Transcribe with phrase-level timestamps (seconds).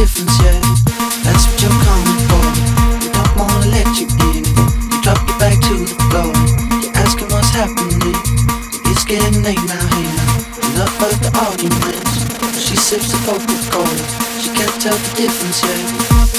[0.00, 0.60] difference, yeah.
[1.28, 2.44] That's what you're coming for.
[3.04, 4.48] You don't wanna let you in.
[4.48, 6.32] You drop your back to the floor.
[6.80, 8.16] You're asking what's happening.
[8.88, 10.16] It's getting late now here.
[10.72, 12.16] Enough of the arguments.
[12.64, 14.04] She sips the Coca Cola.
[14.40, 16.29] She can't tell the difference, yeah.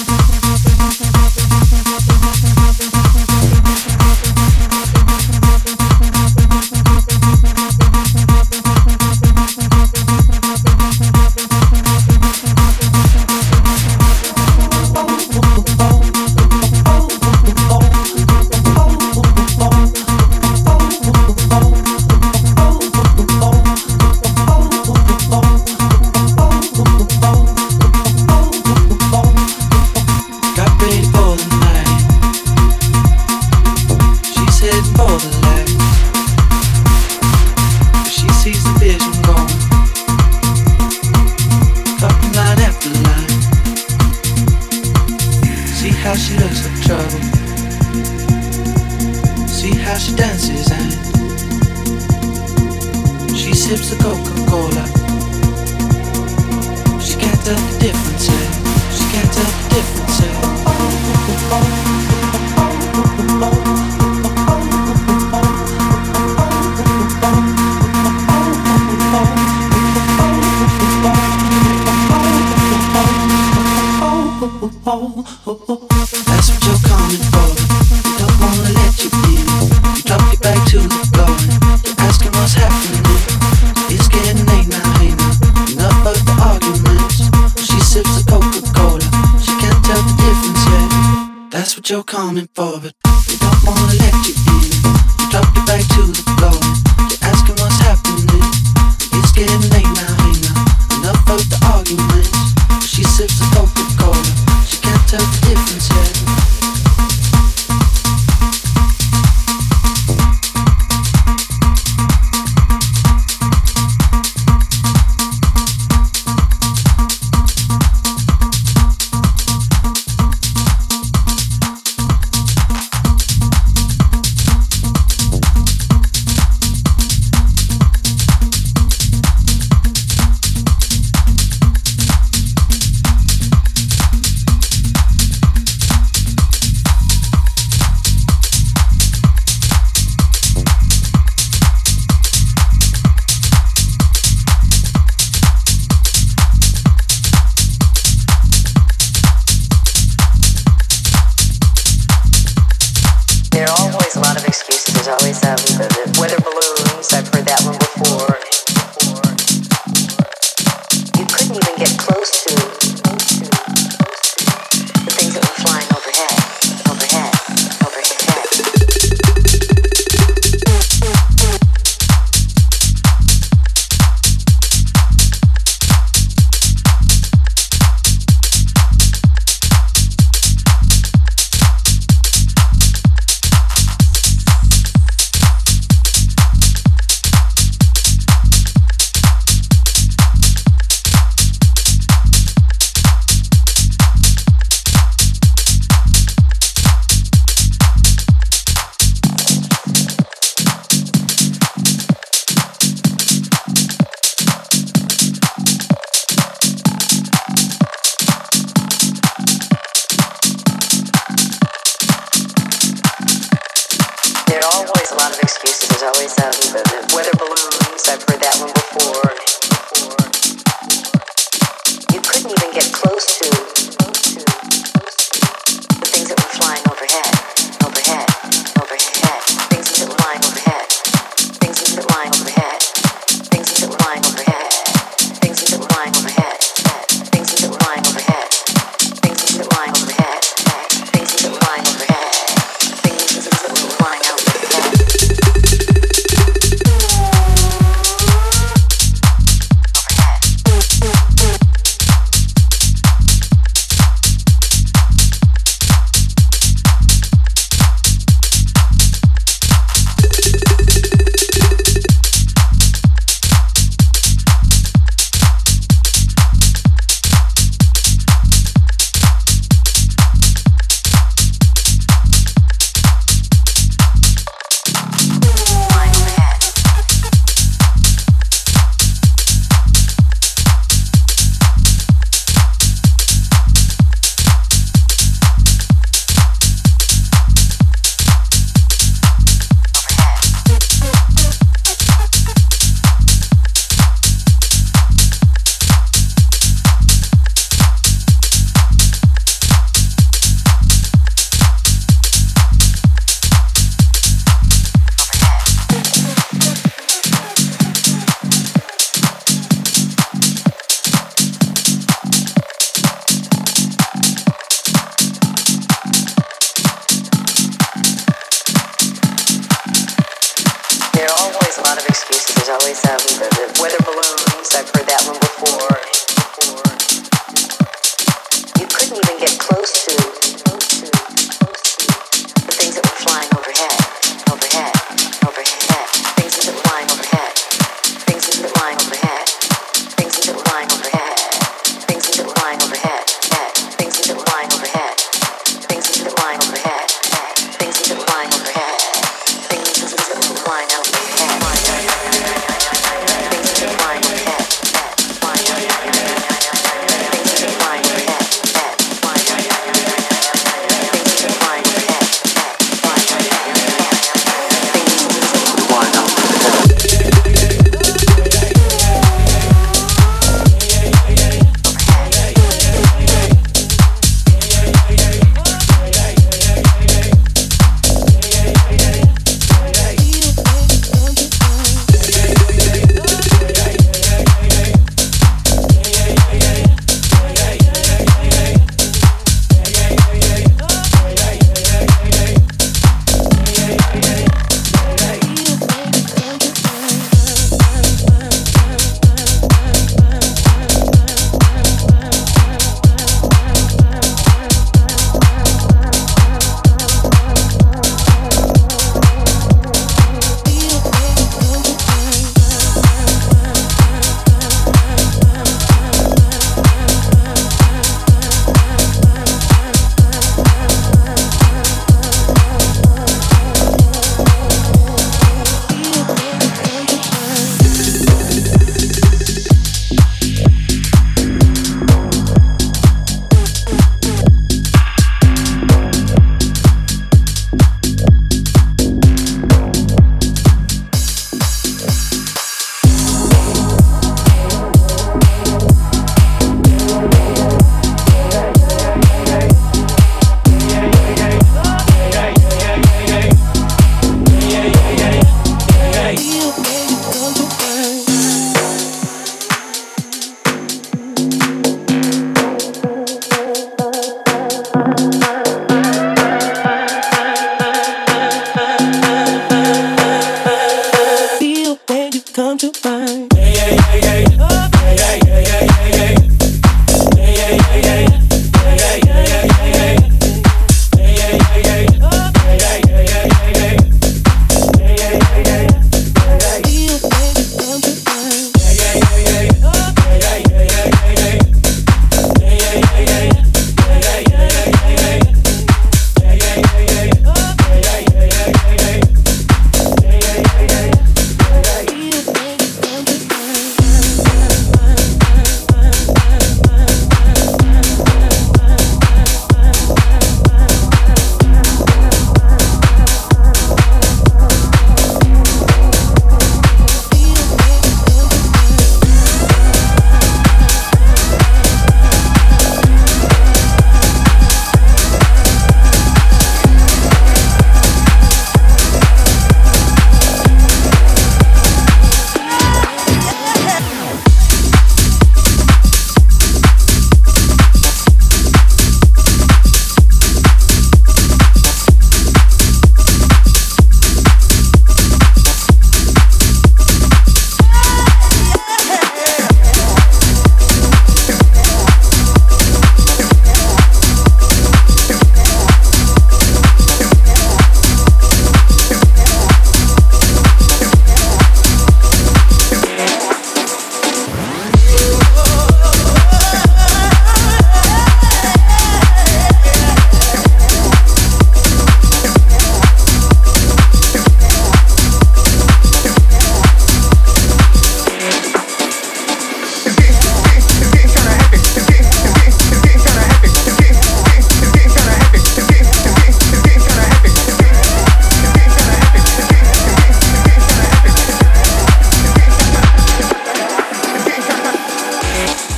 [595.62, 595.90] Bye.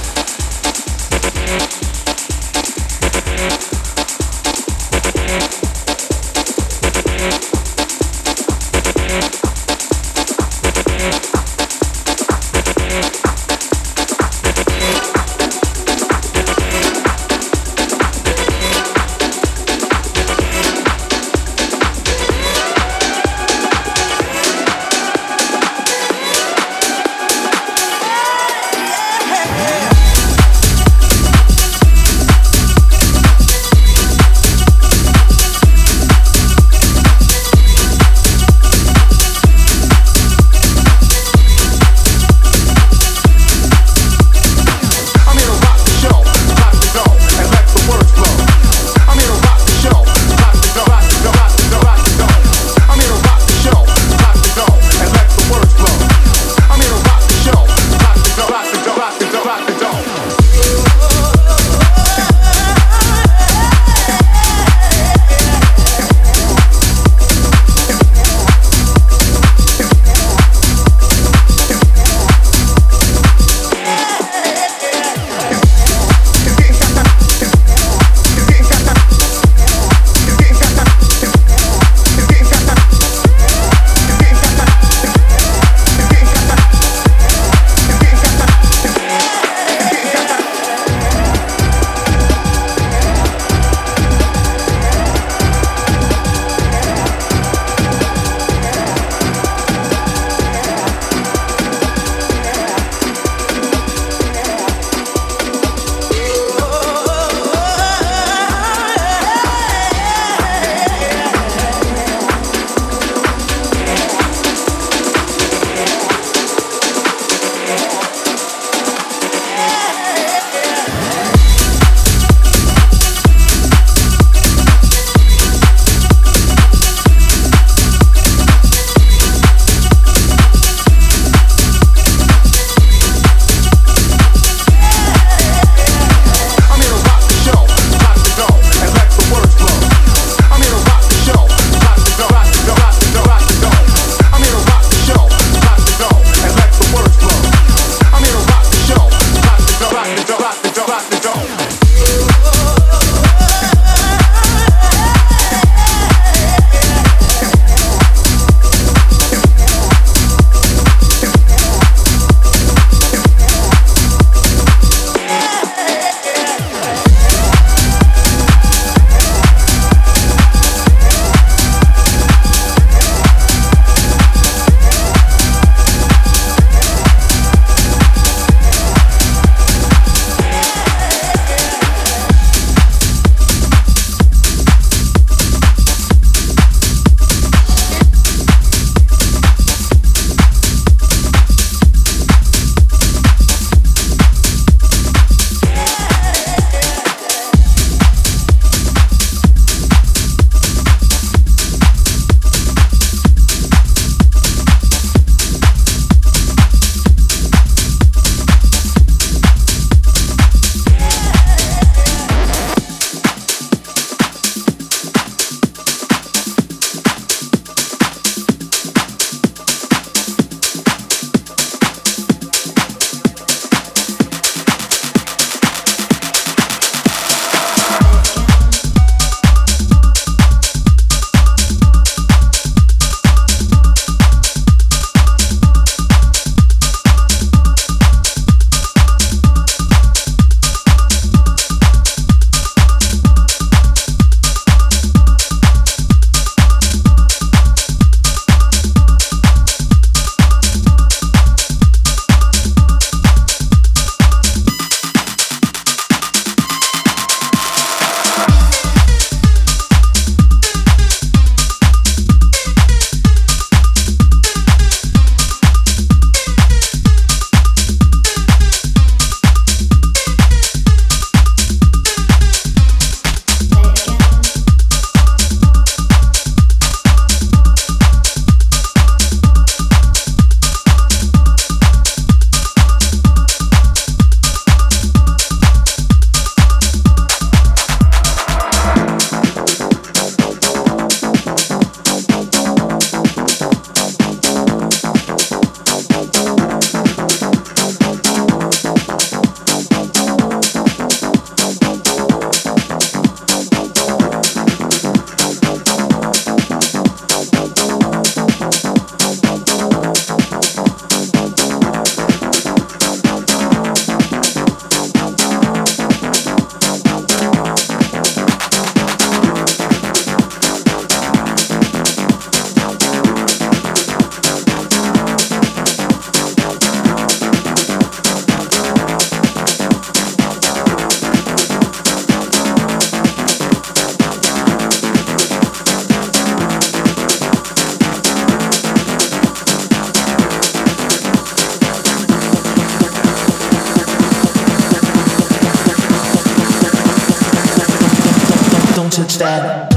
[349.13, 349.92] Touch that.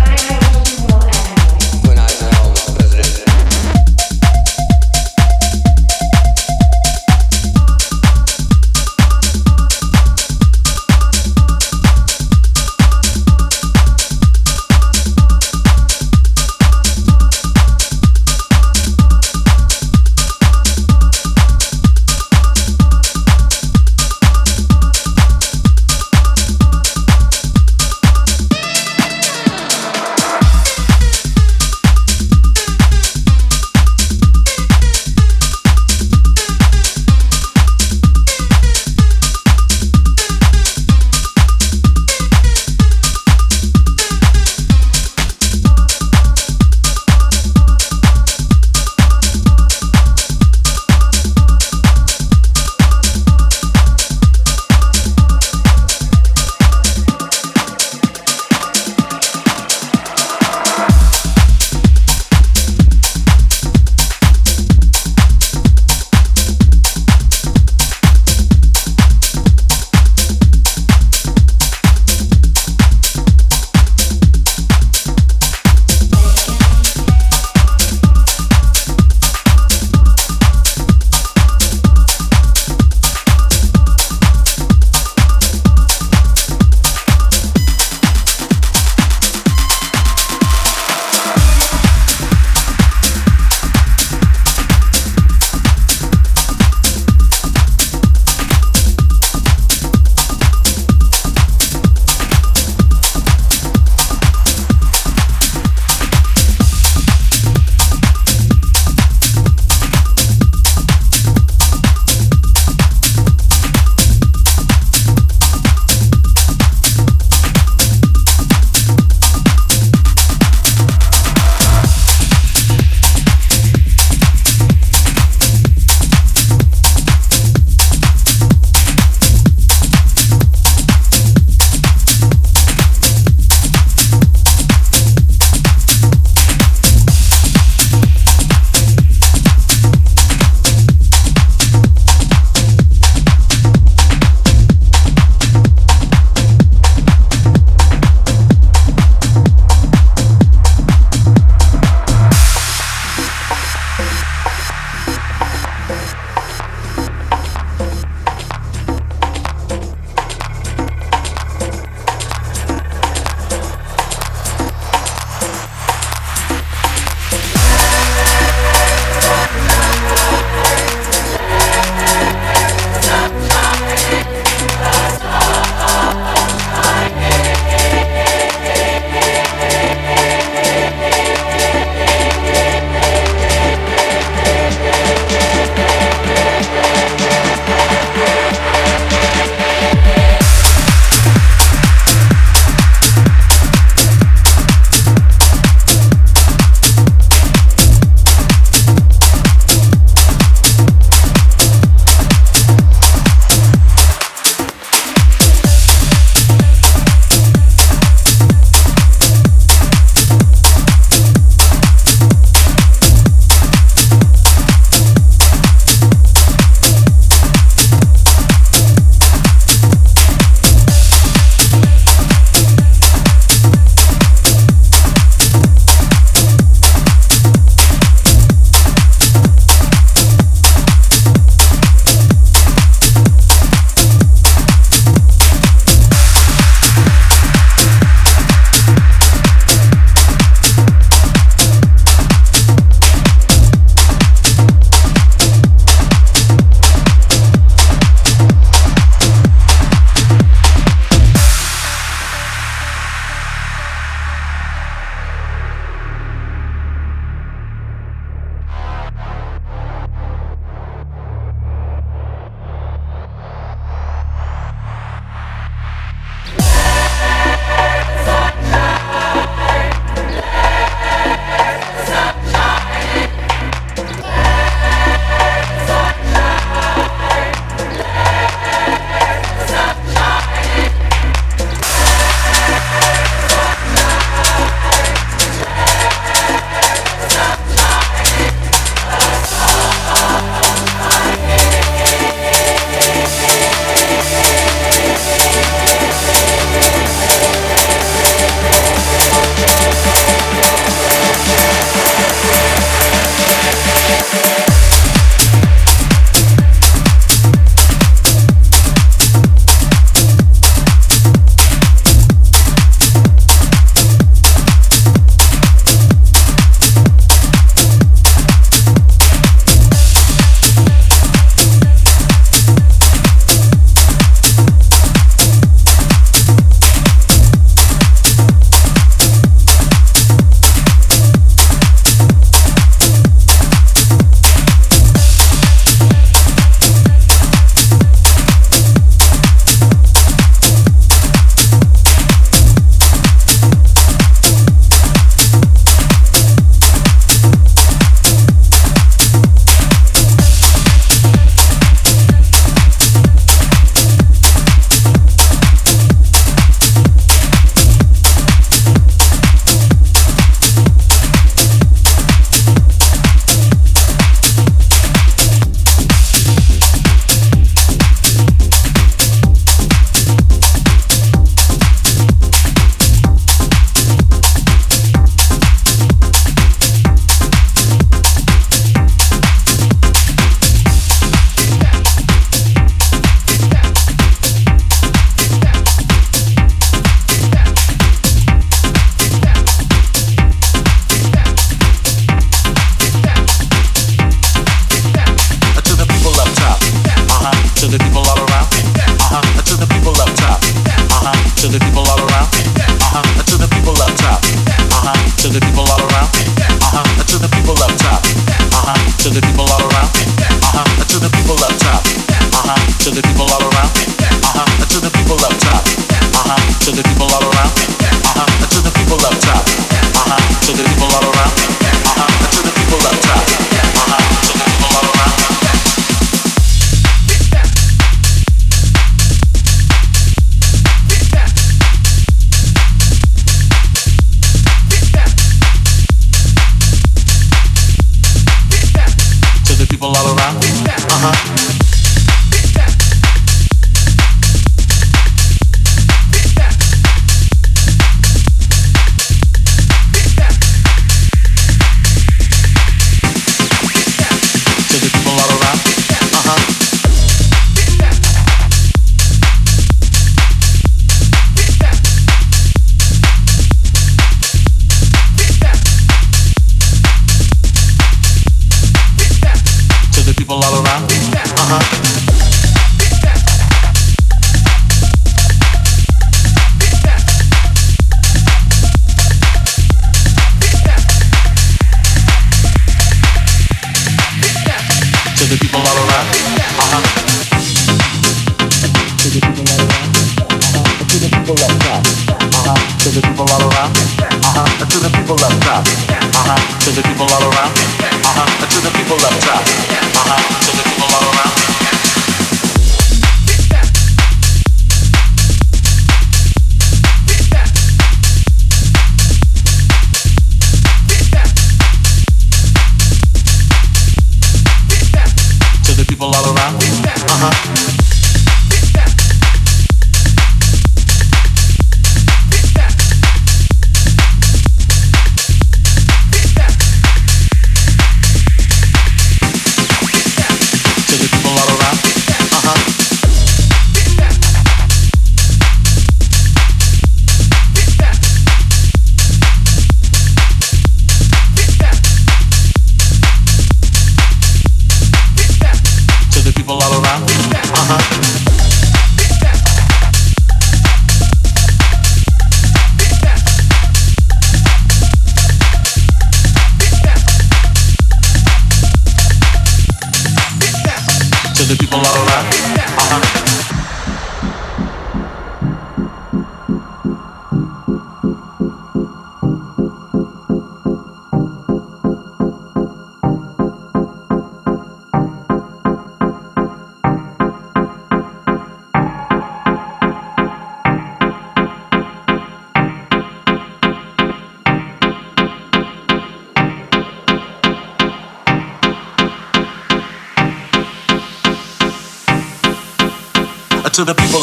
[561.68, 561.98] The people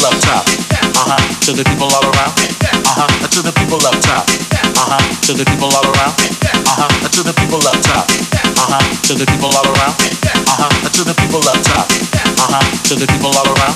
[0.05, 0.43] up top.
[0.99, 1.21] Uh huh.
[1.47, 2.33] To the people all around.
[2.83, 3.07] Uh huh.
[3.31, 4.27] To the people up top.
[4.75, 4.99] Uh huh.
[5.23, 6.13] To the people all around.
[6.43, 6.89] Uh huh.
[7.07, 8.05] To the people up top.
[8.11, 8.83] Uh huh.
[9.07, 9.95] To the people all around.
[9.95, 10.71] Uh huh.
[10.91, 11.87] To the people up top.
[11.87, 12.63] Uh huh.
[12.83, 13.75] To the people all around.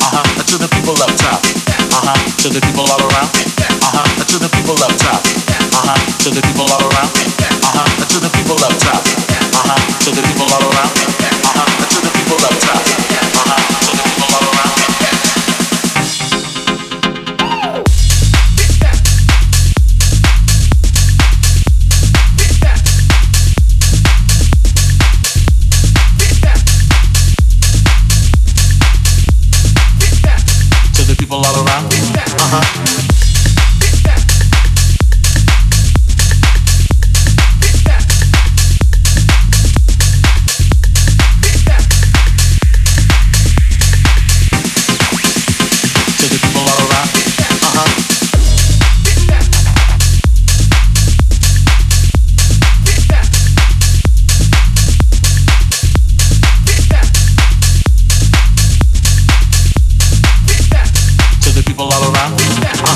[0.00, 0.24] Uh huh.
[0.48, 1.40] To the people up top.
[1.44, 2.16] Uh huh.
[2.40, 3.30] To the people all around.
[3.36, 4.06] Uh huh.
[4.24, 5.20] To the people up top.
[5.20, 5.98] Uh huh.
[6.24, 7.10] To the people all around.
[7.12, 7.88] Uh huh.
[8.08, 9.02] To the people up top.
[9.04, 9.80] Uh huh.
[10.04, 11.25] To the people all around.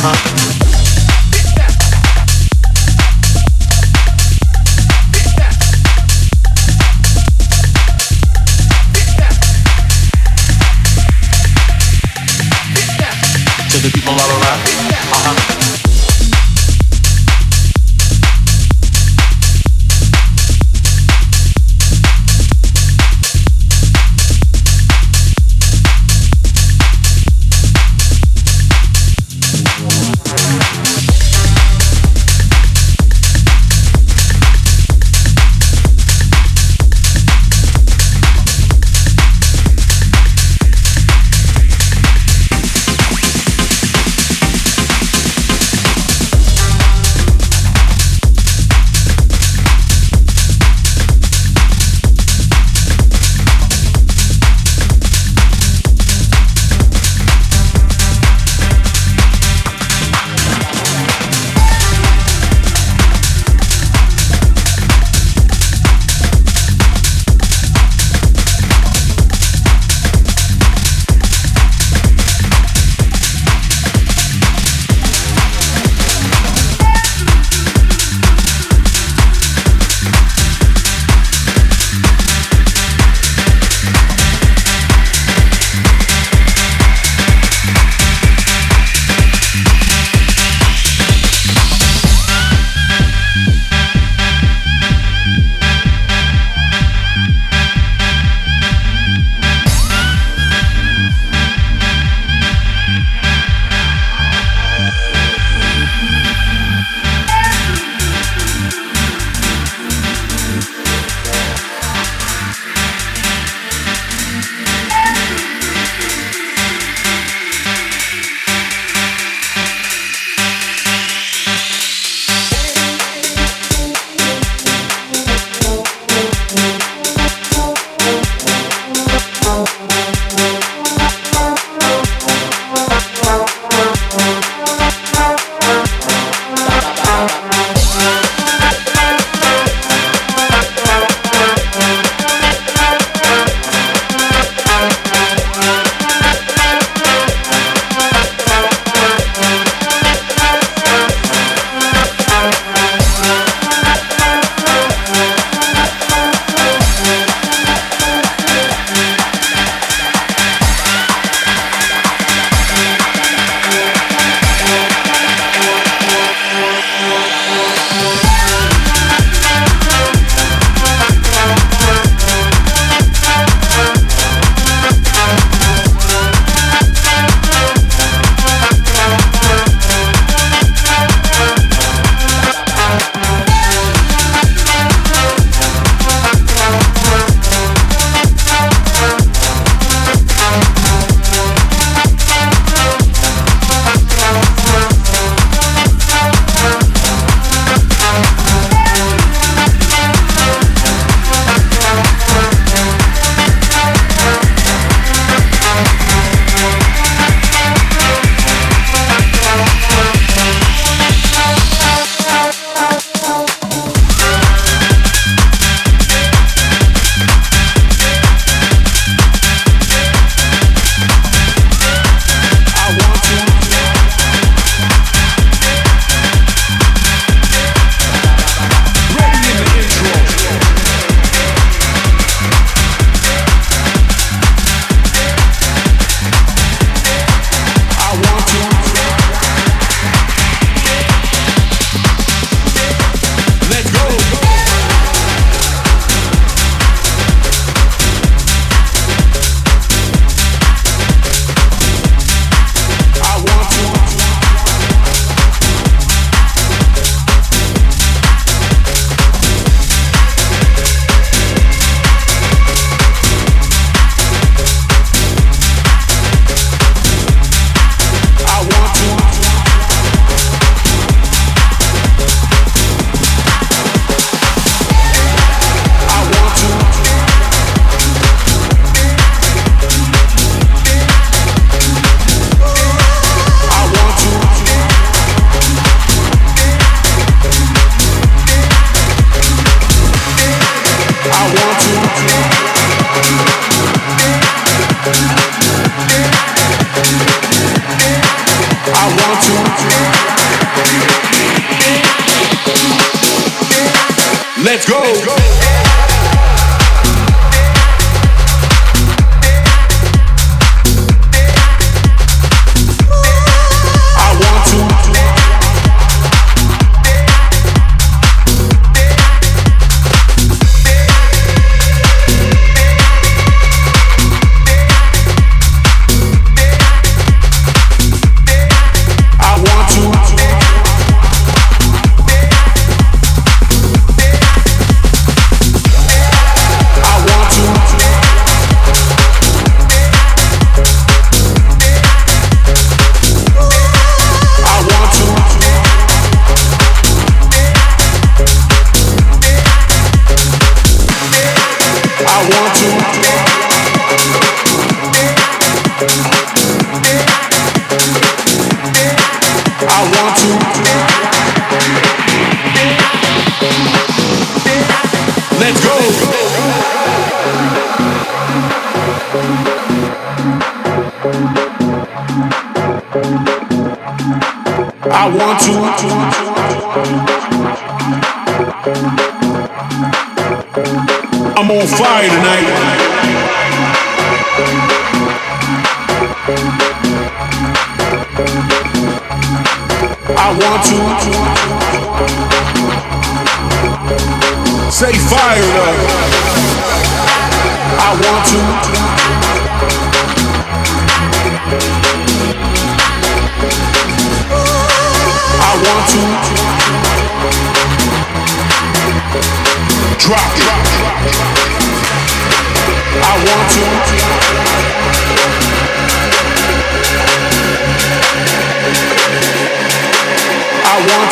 [0.02, 0.39] Uh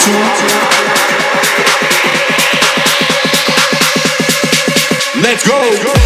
[0.09, 0.79] Want to.
[5.21, 5.98] Let's go.